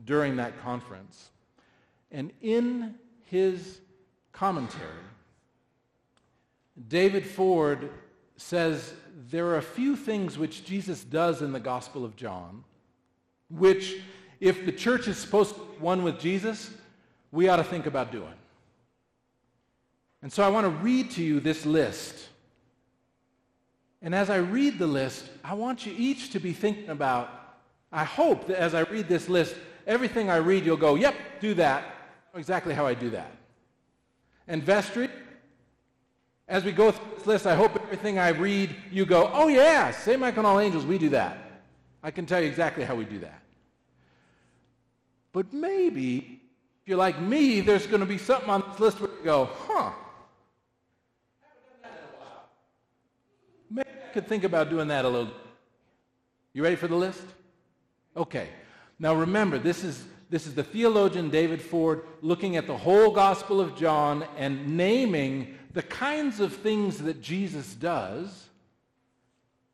during 0.04 0.36
that 0.36 0.60
conference. 0.62 1.30
And 2.12 2.30
in 2.42 2.94
his 3.24 3.80
commentary, 4.32 5.09
David 6.88 7.26
Ford 7.26 7.90
says 8.36 8.92
there 9.28 9.46
are 9.46 9.58
a 9.58 9.62
few 9.62 9.96
things 9.96 10.38
which 10.38 10.64
Jesus 10.64 11.04
does 11.04 11.42
in 11.42 11.52
the 11.52 11.60
Gospel 11.60 12.04
of 12.04 12.16
John, 12.16 12.64
which, 13.50 13.96
if 14.40 14.64
the 14.64 14.72
church 14.72 15.08
is 15.08 15.18
supposed 15.18 15.54
to 15.54 15.60
be 15.60 15.66
one 15.78 16.02
with 16.02 16.18
Jesus, 16.18 16.70
we 17.32 17.48
ought 17.48 17.56
to 17.56 17.64
think 17.64 17.86
about 17.86 18.12
doing. 18.12 18.34
And 20.22 20.32
so 20.32 20.42
I 20.42 20.48
want 20.48 20.64
to 20.64 20.70
read 20.70 21.10
to 21.12 21.22
you 21.22 21.40
this 21.40 21.64
list. 21.64 22.28
And 24.02 24.14
as 24.14 24.30
I 24.30 24.36
read 24.36 24.78
the 24.78 24.86
list, 24.86 25.26
I 25.44 25.54
want 25.54 25.86
you 25.86 25.94
each 25.96 26.30
to 26.30 26.40
be 26.40 26.52
thinking 26.52 26.88
about, 26.88 27.30
I 27.92 28.04
hope 28.04 28.46
that 28.46 28.58
as 28.58 28.74
I 28.74 28.80
read 28.82 29.08
this 29.08 29.28
list, 29.28 29.54
everything 29.86 30.30
I 30.30 30.36
read, 30.36 30.64
you'll 30.64 30.76
go, 30.76 30.94
yep, 30.94 31.14
do 31.40 31.54
that. 31.54 31.84
Exactly 32.34 32.74
how 32.74 32.86
I 32.86 32.94
do 32.94 33.10
that. 33.10 33.32
And 34.46 34.62
vestry, 34.62 35.08
as 36.50 36.64
we 36.64 36.72
go 36.72 36.90
through 36.90 37.14
this 37.14 37.26
list, 37.26 37.46
I 37.46 37.54
hope 37.54 37.80
everything 37.80 38.18
I 38.18 38.30
read, 38.30 38.74
you 38.90 39.06
go, 39.06 39.30
oh, 39.32 39.46
yeah, 39.46 39.92
St. 39.92 40.18
Michael 40.18 40.40
and 40.40 40.46
all 40.48 40.58
angels, 40.58 40.84
we 40.84 40.98
do 40.98 41.08
that. 41.10 41.38
I 42.02 42.10
can 42.10 42.26
tell 42.26 42.40
you 42.40 42.48
exactly 42.48 42.82
how 42.82 42.96
we 42.96 43.04
do 43.04 43.20
that. 43.20 43.40
But 45.32 45.52
maybe, 45.52 46.40
if 46.82 46.88
you're 46.88 46.98
like 46.98 47.20
me, 47.20 47.60
there's 47.60 47.86
going 47.86 48.00
to 48.00 48.06
be 48.06 48.18
something 48.18 48.50
on 48.50 48.64
this 48.68 48.80
list 48.80 49.00
where 49.00 49.10
you 49.10 49.24
go, 49.24 49.48
huh. 49.68 49.92
Maybe 53.70 53.88
I 53.88 54.12
could 54.12 54.26
think 54.26 54.42
about 54.42 54.70
doing 54.70 54.88
that 54.88 55.04
a 55.04 55.08
little. 55.08 55.32
You 56.52 56.64
ready 56.64 56.74
for 56.74 56.88
the 56.88 56.96
list? 56.96 57.22
Okay. 58.16 58.48
Now 58.98 59.14
remember, 59.14 59.56
this 59.56 59.84
is, 59.84 60.02
this 60.30 60.48
is 60.48 60.54
the 60.56 60.64
theologian 60.64 61.30
David 61.30 61.62
Ford 61.62 62.02
looking 62.22 62.56
at 62.56 62.66
the 62.66 62.76
whole 62.76 63.12
Gospel 63.12 63.60
of 63.60 63.76
John 63.76 64.26
and 64.36 64.76
naming 64.76 65.58
the 65.72 65.82
kinds 65.82 66.40
of 66.40 66.54
things 66.54 66.98
that 66.98 67.22
Jesus 67.22 67.74
does, 67.74 68.48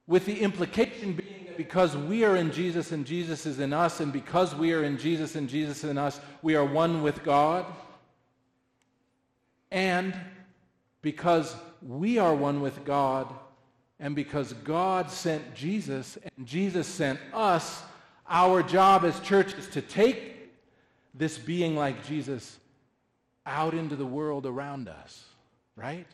with 0.06 0.26
the 0.26 0.40
implication 0.40 1.14
being 1.14 1.46
that 1.46 1.56
because 1.56 1.96
we 1.96 2.24
are 2.24 2.36
in 2.36 2.52
Jesus 2.52 2.92
and 2.92 3.06
Jesus 3.06 3.46
is 3.46 3.58
in 3.58 3.72
us, 3.72 4.00
and 4.00 4.12
because 4.12 4.54
we 4.54 4.72
are 4.72 4.84
in 4.84 4.98
Jesus 4.98 5.36
and 5.36 5.48
Jesus 5.48 5.82
is 5.82 5.90
in 5.90 5.98
us, 5.98 6.20
we 6.42 6.54
are 6.54 6.64
one 6.64 7.02
with 7.02 7.24
God. 7.24 7.66
And 9.70 10.14
because 11.02 11.56
we 11.82 12.18
are 12.18 12.34
one 12.34 12.60
with 12.60 12.84
God, 12.84 13.32
and 13.98 14.14
because 14.14 14.52
God 14.52 15.10
sent 15.10 15.54
Jesus 15.54 16.18
and 16.36 16.46
Jesus 16.46 16.86
sent 16.86 17.18
us, 17.32 17.82
our 18.28 18.62
job 18.62 19.04
as 19.04 19.18
church 19.20 19.54
is 19.54 19.68
to 19.68 19.80
take 19.80 20.50
this 21.14 21.38
being 21.38 21.74
like 21.74 22.06
Jesus 22.06 22.58
out 23.46 23.72
into 23.72 23.96
the 23.96 24.04
world 24.04 24.44
around 24.44 24.88
us 24.88 25.24
right? 25.76 26.06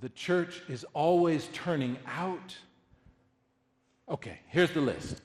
The 0.00 0.10
church 0.10 0.62
is 0.68 0.84
always 0.94 1.48
turning 1.52 1.96
out. 2.06 2.56
Okay, 4.08 4.38
here's 4.48 4.70
the 4.70 4.80
list. 4.80 5.22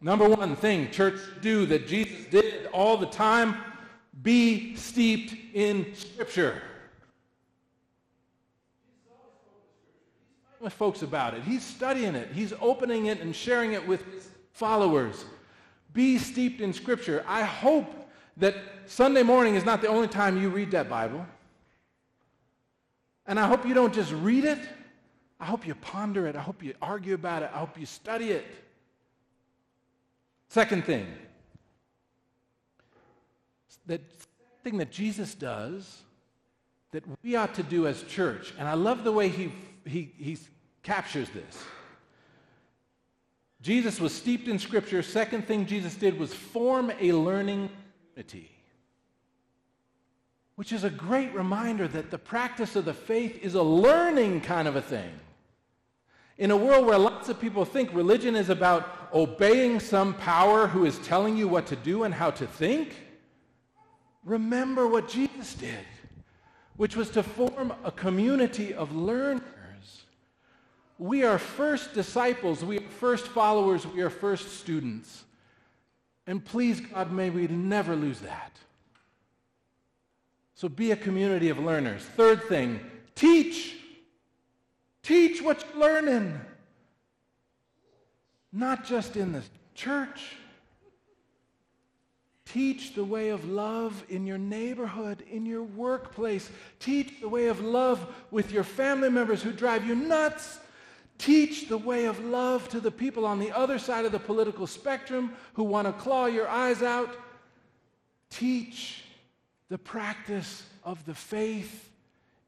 Number 0.00 0.28
one 0.28 0.56
thing 0.56 0.90
church 0.90 1.20
do 1.40 1.66
that 1.66 1.86
Jesus 1.86 2.26
did 2.26 2.66
all 2.72 2.96
the 2.96 3.06
time 3.06 3.56
be 4.22 4.74
steeped 4.74 5.34
in 5.54 5.94
Scripture. 5.94 6.62
with 10.62 10.72
folks 10.72 11.02
about 11.02 11.34
it. 11.34 11.42
He's 11.42 11.64
studying 11.64 12.14
it. 12.14 12.28
He's 12.32 12.52
opening 12.60 13.06
it 13.06 13.20
and 13.20 13.34
sharing 13.34 13.72
it 13.72 13.86
with 13.86 14.04
his 14.12 14.28
followers. 14.52 15.24
Be 15.92 16.18
steeped 16.18 16.60
in 16.60 16.72
Scripture. 16.72 17.24
I 17.26 17.42
hope 17.42 18.08
that 18.36 18.54
Sunday 18.86 19.24
morning 19.24 19.56
is 19.56 19.64
not 19.64 19.82
the 19.82 19.88
only 19.88 20.08
time 20.08 20.40
you 20.40 20.48
read 20.48 20.70
that 20.70 20.88
Bible. 20.88 21.26
And 23.26 23.38
I 23.38 23.46
hope 23.46 23.66
you 23.66 23.74
don't 23.74 23.94
just 23.94 24.12
read 24.12 24.44
it. 24.44 24.58
I 25.40 25.44
hope 25.44 25.66
you 25.66 25.74
ponder 25.74 26.26
it. 26.26 26.36
I 26.36 26.40
hope 26.40 26.62
you 26.62 26.74
argue 26.80 27.14
about 27.14 27.42
it. 27.42 27.50
I 27.52 27.58
hope 27.58 27.78
you 27.78 27.86
study 27.86 28.30
it. 28.30 28.46
Second 30.48 30.84
thing, 30.84 31.06
that 33.86 34.02
thing 34.62 34.76
that 34.78 34.92
Jesus 34.92 35.34
does 35.34 36.02
that 36.92 37.04
we 37.22 37.36
ought 37.36 37.54
to 37.54 37.62
do 37.62 37.86
as 37.86 38.02
church, 38.04 38.52
and 38.58 38.68
I 38.68 38.74
love 38.74 39.02
the 39.02 39.12
way 39.12 39.28
he, 39.28 39.50
he, 39.86 40.12
he 40.18 40.38
captures 40.82 41.28
this. 41.30 41.64
Jesus 43.62 43.98
was 43.98 44.14
steeped 44.14 44.46
in 44.46 44.58
Scripture. 44.58 45.02
Second 45.02 45.46
thing 45.46 45.66
Jesus 45.66 45.94
did 45.94 46.18
was 46.18 46.34
form 46.34 46.92
a 47.00 47.12
learning 47.12 47.70
community, 48.14 48.51
which 50.62 50.70
is 50.70 50.84
a 50.84 50.90
great 50.90 51.34
reminder 51.34 51.88
that 51.88 52.12
the 52.12 52.18
practice 52.18 52.76
of 52.76 52.84
the 52.84 52.94
faith 52.94 53.36
is 53.42 53.56
a 53.56 53.62
learning 53.62 54.40
kind 54.40 54.68
of 54.68 54.76
a 54.76 54.80
thing. 54.80 55.10
In 56.38 56.52
a 56.52 56.56
world 56.56 56.86
where 56.86 56.98
lots 56.98 57.28
of 57.28 57.40
people 57.40 57.64
think 57.64 57.92
religion 57.92 58.36
is 58.36 58.48
about 58.48 59.08
obeying 59.12 59.80
some 59.80 60.14
power 60.14 60.68
who 60.68 60.84
is 60.84 61.00
telling 61.00 61.36
you 61.36 61.48
what 61.48 61.66
to 61.66 61.74
do 61.74 62.04
and 62.04 62.14
how 62.14 62.30
to 62.30 62.46
think, 62.46 62.94
remember 64.24 64.86
what 64.86 65.08
Jesus 65.08 65.54
did, 65.54 65.84
which 66.76 66.94
was 66.94 67.10
to 67.10 67.24
form 67.24 67.74
a 67.82 67.90
community 67.90 68.72
of 68.72 68.94
learners. 68.94 69.42
We 70.96 71.24
are 71.24 71.38
first 71.40 71.92
disciples, 71.92 72.64
we 72.64 72.78
are 72.78 72.88
first 73.00 73.26
followers, 73.26 73.84
we 73.84 74.00
are 74.02 74.10
first 74.10 74.60
students. 74.60 75.24
And 76.28 76.44
please, 76.44 76.78
God, 76.78 77.10
may 77.10 77.30
we 77.30 77.48
never 77.48 77.96
lose 77.96 78.20
that. 78.20 78.52
So 80.62 80.68
be 80.68 80.92
a 80.92 80.96
community 80.96 81.48
of 81.48 81.58
learners. 81.58 82.02
Third 82.02 82.44
thing, 82.44 82.78
teach. 83.16 83.74
Teach 85.02 85.42
what 85.42 85.64
you're 85.66 85.82
learning. 85.82 86.40
Not 88.52 88.84
just 88.84 89.16
in 89.16 89.32
the 89.32 89.42
church. 89.74 90.36
Teach 92.44 92.94
the 92.94 93.02
way 93.02 93.30
of 93.30 93.48
love 93.48 94.04
in 94.08 94.24
your 94.24 94.38
neighborhood, 94.38 95.24
in 95.28 95.46
your 95.46 95.64
workplace. 95.64 96.48
Teach 96.78 97.20
the 97.20 97.28
way 97.28 97.48
of 97.48 97.60
love 97.60 98.06
with 98.30 98.52
your 98.52 98.62
family 98.62 99.10
members 99.10 99.42
who 99.42 99.50
drive 99.50 99.84
you 99.84 99.96
nuts. 99.96 100.60
Teach 101.18 101.68
the 101.68 101.78
way 101.78 102.04
of 102.04 102.24
love 102.24 102.68
to 102.68 102.78
the 102.78 102.92
people 102.92 103.26
on 103.26 103.40
the 103.40 103.50
other 103.50 103.80
side 103.80 104.04
of 104.04 104.12
the 104.12 104.20
political 104.20 104.68
spectrum 104.68 105.32
who 105.54 105.64
want 105.64 105.88
to 105.88 105.92
claw 105.92 106.26
your 106.26 106.46
eyes 106.46 106.84
out. 106.84 107.16
Teach 108.30 109.02
the 109.72 109.78
practice 109.78 110.64
of 110.84 111.02
the 111.06 111.14
faith 111.14 111.90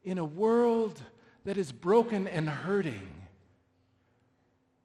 in 0.03 0.19
a 0.19 0.23
world 0.23 1.01
that 1.43 1.57
is 1.57 1.71
broken 1.71 2.27
and 2.27 2.47
hurting. 2.47 3.09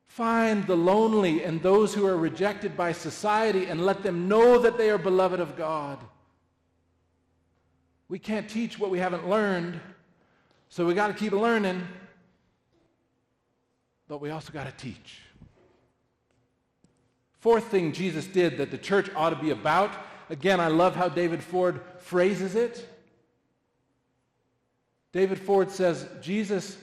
Find 0.07 0.67
the 0.67 0.75
lonely 0.75 1.45
and 1.45 1.63
those 1.63 1.93
who 1.93 2.07
are 2.07 2.17
rejected 2.17 2.79
by 2.79 2.93
society 2.93 3.67
and 3.67 3.85
let 3.85 4.03
them 4.03 4.27
know 4.27 4.59
that 4.59 4.79
they 4.79 4.89
are 4.89 4.97
beloved 4.97 5.39
of 5.39 5.55
God. 5.55 5.99
We 8.09 8.19
can't 8.19 8.49
teach 8.49 8.79
what 8.79 8.89
we 8.89 8.99
haven't 8.99 9.29
learned, 9.29 9.79
so 10.71 10.87
we 10.87 10.95
got 10.95 11.09
to 11.09 11.13
keep 11.13 11.33
learning, 11.33 11.87
but 14.09 14.23
we 14.23 14.31
also 14.31 14.51
got 14.51 14.65
to 14.65 14.73
teach. 14.83 15.19
Fourth 17.41 17.65
thing 17.65 17.93
Jesus 17.93 18.27
did 18.27 18.57
that 18.57 18.71
the 18.71 18.79
church 18.79 19.11
ought 19.15 19.29
to 19.29 19.37
be 19.37 19.51
about, 19.51 19.93
again, 20.31 20.61
I 20.61 20.69
love 20.69 20.97
how 20.97 21.09
David 21.09 21.43
Ford 21.43 21.81
phrases 21.99 22.55
it. 22.55 22.89
David 25.13 25.39
Ford 25.39 25.71
says 25.71 26.07
Jesus 26.23 26.79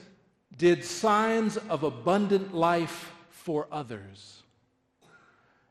did 0.56 0.84
signs 0.84 1.56
of 1.56 1.82
abundant 1.82 2.54
life 2.54 3.12
for 3.30 3.66
others. 3.72 4.42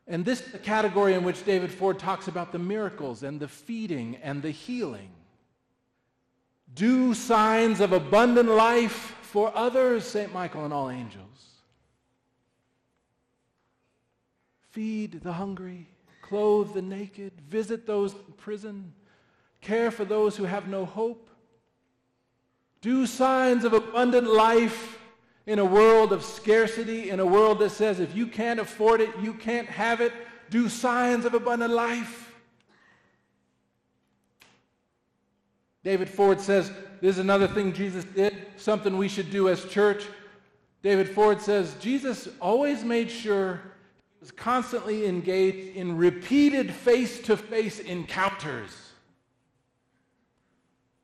And 0.08 0.26
this 0.26 0.42
is 0.42 0.52
the 0.54 0.60
category 0.60 1.14
in 1.14 1.24
which 1.24 1.46
David 1.46 1.72
Ford 1.72 2.00
talks 2.00 2.28
about 2.28 2.52
the 2.52 2.60
miracles 2.60 3.24
and 3.24 3.40
the 3.40 3.48
feeding 3.48 4.18
and 4.24 4.42
the 4.42 4.52
healing. 4.52 5.10
Do 6.74 7.14
signs 7.14 7.82
of 7.82 7.92
abundant 7.92 8.50
life 8.50 9.16
for 9.22 9.56
others, 9.56 10.06
St. 10.06 10.34
Michael 10.34 10.64
and 10.64 10.74
all 10.74 10.90
angels. 10.90 11.24
Feed 14.72 15.22
the 15.24 15.34
hungry, 15.34 15.88
clothe 16.28 16.74
the 16.74 16.82
naked, 16.82 17.32
visit 17.50 17.88
those 17.88 18.14
in 18.14 18.34
prison, 18.38 18.94
care 19.62 19.92
for 19.92 20.06
those 20.06 20.36
who 20.36 20.44
have 20.44 20.68
no 20.68 20.86
hope, 20.86 21.30
do 22.82 23.06
signs 23.06 23.64
of 23.64 23.74
abundant 23.74 24.28
life 24.28 25.00
in 25.46 25.60
a 25.60 25.66
world 25.66 26.12
of 26.12 26.24
scarcity, 26.24 27.10
in 27.10 27.20
a 27.20 27.26
world 27.26 27.60
that 27.60 27.70
says 27.70 28.00
if 28.00 28.16
you 28.16 28.28
can't 28.28 28.60
afford 28.60 29.02
it, 29.02 29.10
you 29.22 29.34
can't 29.34 29.68
have 29.68 30.02
it. 30.02 30.12
Do 30.50 30.70
signs 30.70 31.26
of 31.26 31.34
abundant 31.34 31.74
life. 31.74 32.36
David 35.84 36.10
Ford 36.10 36.40
says 36.42 36.72
this 37.02 37.16
is 37.16 37.20
another 37.20 37.48
thing 37.48 37.74
Jesus 37.74 38.04
did, 38.04 38.36
something 38.58 38.98
we 38.98 39.08
should 39.08 39.32
do 39.32 39.48
as 39.48 39.64
church. 39.66 40.06
David 40.84 41.10
Ford 41.10 41.42
says 41.42 41.76
Jesus 41.80 42.28
always 42.42 42.84
made 42.84 43.10
sure 43.10 43.62
was 44.20 44.32
constantly 44.32 45.06
engaged 45.06 45.76
in 45.76 45.98
repeated 45.98 46.74
face 46.74 47.20
to 47.22 47.38
face 47.38 47.80
encounters. 47.80 48.72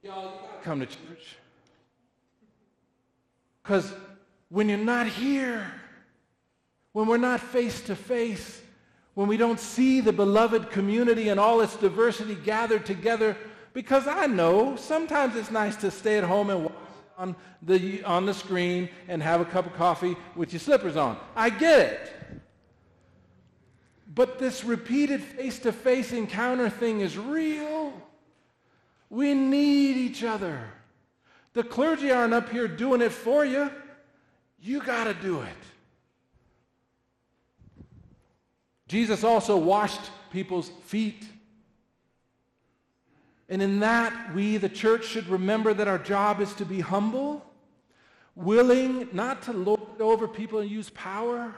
Y'all, 0.01 0.49
come 0.63 0.79
to 0.79 0.85
church. 0.85 1.37
Because 3.61 3.93
when 4.49 4.67
you're 4.67 4.77
not 4.77 5.07
here, 5.07 5.71
when 6.91 7.07
we're 7.07 7.17
not 7.17 7.39
face 7.39 7.81
to 7.81 7.95
face, 7.95 8.61
when 9.13 9.27
we 9.27 9.37
don't 9.37 9.59
see 9.59 10.01
the 10.01 10.11
beloved 10.11 10.69
community 10.71 11.29
and 11.29 11.39
all 11.39 11.61
its 11.61 11.75
diversity 11.77 12.35
gathered 12.35 12.85
together, 12.85 13.37
because 13.73 14.07
I 14.07 14.27
know 14.27 14.75
sometimes 14.75 15.35
it's 15.35 15.51
nice 15.51 15.75
to 15.77 15.91
stay 15.91 16.17
at 16.17 16.23
home 16.23 16.49
and 16.49 16.63
watch 16.65 16.73
on 17.17 17.35
the, 17.61 18.03
on 18.03 18.25
the 18.25 18.33
screen 18.33 18.89
and 19.07 19.21
have 19.21 19.39
a 19.39 19.45
cup 19.45 19.65
of 19.65 19.73
coffee 19.73 20.15
with 20.35 20.51
your 20.51 20.59
slippers 20.59 20.97
on. 20.97 21.17
I 21.35 21.49
get 21.49 21.79
it. 21.79 22.13
But 24.13 24.37
this 24.37 24.63
repeated 24.63 25.21
face 25.21 25.59
to 25.59 25.71
face 25.71 26.11
encounter 26.11 26.69
thing 26.69 27.01
is 27.01 27.17
real. 27.17 27.93
We 29.09 29.33
need 29.33 29.97
each 29.97 30.23
other. 30.23 30.59
The 31.53 31.63
clergy 31.63 32.11
aren't 32.11 32.33
up 32.33 32.49
here 32.49 32.67
doing 32.67 33.01
it 33.01 33.11
for 33.11 33.43
you. 33.45 33.71
You 34.61 34.81
got 34.81 35.05
to 35.05 35.13
do 35.13 35.41
it. 35.41 35.49
Jesus 38.87 39.23
also 39.23 39.57
washed 39.57 40.11
people's 40.31 40.69
feet. 40.85 41.23
And 43.49 43.61
in 43.61 43.79
that, 43.79 44.33
we, 44.35 44.57
the 44.57 44.69
church, 44.69 45.05
should 45.05 45.27
remember 45.27 45.73
that 45.73 45.87
our 45.87 45.97
job 45.97 46.39
is 46.39 46.53
to 46.55 46.65
be 46.65 46.79
humble, 46.79 47.43
willing 48.35 49.09
not 49.11 49.43
to 49.43 49.53
lord 49.53 49.79
over 49.99 50.27
people 50.27 50.59
and 50.59 50.69
use 50.69 50.89
power, 50.91 51.55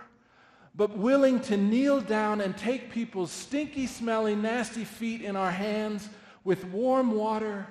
but 0.76 0.98
willing 0.98 1.40
to 1.40 1.56
kneel 1.56 2.02
down 2.02 2.42
and 2.42 2.58
take 2.58 2.92
people's 2.92 3.32
stinky, 3.32 3.88
smelly, 3.88 4.36
nasty 4.36 4.84
feet 4.84 5.22
in 5.22 5.36
our 5.36 5.52
hands 5.52 6.10
with 6.44 6.66
warm 6.66 7.12
water 7.12 7.68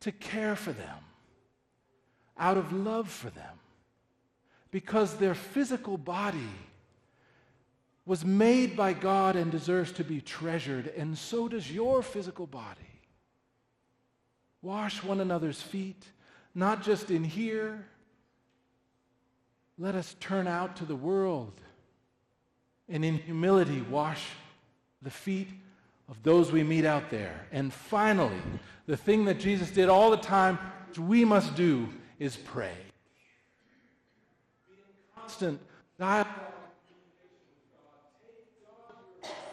to 0.00 0.10
care 0.10 0.56
for 0.56 0.72
them 0.72 0.98
out 2.38 2.56
of 2.56 2.72
love 2.72 3.10
for 3.10 3.30
them 3.30 3.58
because 4.70 5.16
their 5.16 5.34
physical 5.34 5.98
body 5.98 6.48
was 8.06 8.24
made 8.24 8.76
by 8.76 8.92
God 8.92 9.36
and 9.36 9.52
deserves 9.52 9.92
to 9.92 10.02
be 10.02 10.20
treasured, 10.20 10.88
and 10.96 11.16
so 11.16 11.46
does 11.46 11.70
your 11.70 12.02
physical 12.02 12.46
body. 12.46 12.80
Wash 14.60 15.04
one 15.04 15.20
another's 15.20 15.62
feet, 15.62 16.04
not 16.54 16.82
just 16.82 17.10
in 17.10 17.22
here. 17.22 17.86
Let 19.78 19.94
us 19.94 20.16
turn 20.18 20.48
out 20.48 20.76
to 20.76 20.84
the 20.84 20.96
world 20.96 21.60
and 22.88 23.04
in 23.04 23.18
humility 23.18 23.80
wash 23.82 24.26
the 25.02 25.10
feet 25.10 25.48
of 26.08 26.22
those 26.22 26.52
we 26.52 26.62
meet 26.62 26.84
out 26.84 27.10
there. 27.10 27.46
And 27.52 27.72
finally, 27.72 28.40
the 28.86 28.96
thing 28.96 29.24
that 29.26 29.40
Jesus 29.40 29.70
did 29.70 29.88
all 29.88 30.10
the 30.10 30.16
time, 30.16 30.58
which 30.88 30.98
we 30.98 31.24
must 31.24 31.54
do, 31.54 31.88
is 32.18 32.36
pray. 32.36 32.76
Constant 35.16 35.60
dialogue. 35.98 36.28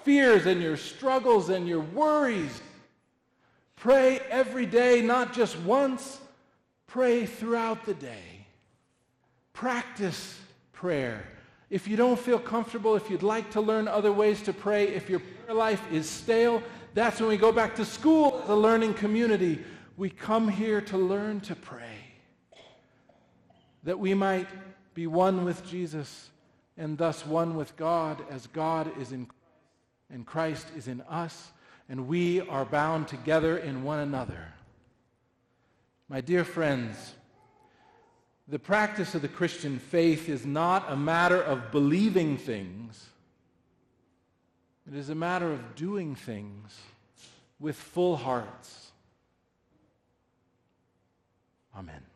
Fears 0.04 0.46
and 0.46 0.62
your 0.62 0.78
struggles 0.78 1.50
and 1.50 1.68
your 1.68 1.82
worries. 1.82 2.62
Pray 3.76 4.20
every 4.30 4.66
day, 4.66 5.02
not 5.02 5.34
just 5.34 5.58
once. 5.60 6.20
Pray 6.88 7.26
throughout 7.26 7.86
the 7.86 7.94
day. 7.94 8.46
Practice 9.54 10.40
prayer. 10.74 11.26
If 11.70 11.88
you 11.88 11.96
don't 11.96 12.20
feel 12.20 12.40
comfortable, 12.40 12.96
if 12.96 13.10
you'd 13.10 13.24
like 13.24 13.52
to 13.52 13.62
learn 13.62 13.88
other 13.88 14.12
ways 14.12 14.42
to 14.44 14.54
pray, 14.54 14.88
if 14.88 15.10
your 15.10 15.20
prayer 15.20 15.56
life 15.56 15.82
is 15.92 16.10
stale, 16.10 16.64
that's 16.94 17.20
when 17.20 17.30
we 17.30 17.38
go 17.38 17.52
back 17.52 17.76
to 17.76 17.86
school 17.86 18.42
as 18.44 18.50
a 18.50 18.56
learning 18.56 18.96
community. 18.96 19.60
We 19.98 20.10
come 20.10 20.48
here 20.48 20.82
to 20.82 20.98
learn 20.98 21.42
to 21.42 21.56
pray 21.56 21.86
that 23.84 24.00
we 24.00 24.14
might 24.14 24.48
be 24.94 25.08
one 25.08 25.46
with 25.46 25.66
Jesus 25.68 26.30
and 26.78 26.98
thus 26.98 27.26
one 27.26 27.56
with 27.56 27.76
God 27.78 28.24
as 28.30 28.48
God 28.48 28.92
is 29.00 29.12
in 29.12 29.26
Christ 29.26 29.36
and 30.12 30.26
Christ 30.26 30.68
is 30.76 30.88
in 30.88 31.02
us. 31.02 31.52
and 31.88 32.08
we 32.08 32.42
are 32.42 32.66
bound 32.66 33.08
together 33.08 33.58
in 33.58 33.84
one 33.84 33.98
another. 33.98 34.54
My 36.08 36.22
dear 36.22 36.44
friends, 36.44 37.16
the 38.50 38.60
practice 38.60 39.14
of 39.14 39.22
the 39.22 39.28
Christian 39.28 39.78
faith 39.78 40.28
is 40.28 40.46
not 40.46 40.92
a 40.92 40.96
matter 40.96 41.42
of 41.42 41.72
believing 41.72 42.38
things, 42.38 43.08
it 44.88 44.98
is 44.98 45.10
a 45.10 45.16
matter 45.16 45.52
of 45.52 45.76
doing 45.76 46.16
things 46.16 46.78
with 47.60 47.76
full 47.76 48.18
hearts. 48.18 48.92
Amen. 51.78 52.09